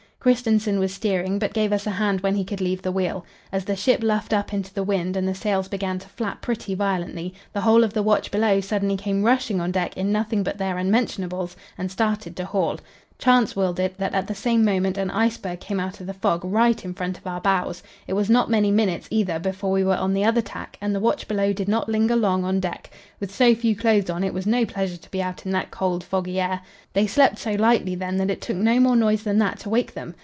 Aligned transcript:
Kristensen 0.23 0.79
was 0.79 0.93
steering, 0.93 1.39
but 1.39 1.51
gave 1.51 1.73
us 1.73 1.87
a 1.87 1.89
hand 1.89 2.21
when 2.21 2.35
he 2.35 2.43
could 2.45 2.61
leave 2.61 2.83
the 2.83 2.91
wheel. 2.91 3.25
As 3.51 3.65
the 3.65 3.75
ship 3.75 4.03
luffed 4.03 4.33
up 4.33 4.53
into 4.53 4.71
the 4.71 4.83
wind 4.83 5.17
and 5.17 5.27
the 5.27 5.33
sails 5.33 5.67
began 5.67 5.97
to 5.97 6.07
flap 6.09 6.43
pretty 6.43 6.75
violently, 6.75 7.33
the 7.53 7.61
whole 7.61 7.83
of 7.83 7.93
the 7.95 8.03
watch 8.03 8.29
below 8.29 8.59
suddenly 8.61 8.97
came 8.97 9.23
rushing 9.23 9.59
on 9.59 9.71
deck 9.71 9.97
in 9.97 10.11
nothing 10.11 10.43
but 10.43 10.59
their 10.59 10.77
unmentionables 10.77 11.57
and 11.75 11.89
started 11.91 12.35
to 12.35 12.45
haul. 12.45 12.77
Chance 13.17 13.55
willed 13.55 13.79
it 13.79 13.99
that 13.99 14.15
at 14.15 14.25
the 14.25 14.33
same 14.33 14.65
moment 14.65 14.97
an 14.97 15.11
iceberg 15.11 15.59
came 15.59 15.79
out 15.79 15.99
of 16.01 16.07
the 16.07 16.13
fog, 16.15 16.43
right 16.43 16.83
in 16.83 16.91
front 16.95 17.19
of 17.19 17.27
our 17.27 17.39
bows. 17.39 17.83
It 18.07 18.13
was 18.13 18.31
not 18.31 18.49
many 18.49 18.71
minutes, 18.71 19.07
either, 19.11 19.37
before 19.37 19.69
we 19.69 19.83
were 19.83 19.95
on 19.95 20.15
the 20.15 20.23
other 20.25 20.41
tack, 20.41 20.75
and 20.81 20.95
the 20.95 20.99
watch 20.99 21.27
below 21.27 21.53
did 21.53 21.67
not 21.67 21.87
linger 21.87 22.15
long 22.15 22.43
on 22.43 22.59
deck. 22.59 22.89
With 23.19 23.31
so 23.31 23.53
few 23.53 23.75
clothes 23.75 24.09
on 24.09 24.23
it 24.23 24.33
was 24.33 24.47
no 24.47 24.65
pleasure 24.65 24.97
to 24.97 25.11
be 25.11 25.21
out 25.21 25.45
in 25.45 25.51
that 25.51 25.69
cold, 25.69 26.03
foggy 26.03 26.39
air. 26.39 26.61
They 26.93 27.05
slept 27.05 27.37
so 27.37 27.51
lightly, 27.51 27.93
then, 27.93 28.17
that 28.17 28.31
it 28.31 28.41
took 28.41 28.57
no 28.57 28.79
more 28.79 28.95
noise 28.95 29.21
than 29.21 29.37
that 29.37 29.59
to 29.59 29.69
wake 29.69 29.93
them. 29.93 30.15